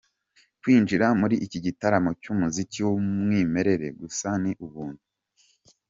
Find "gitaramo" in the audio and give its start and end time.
1.65-2.09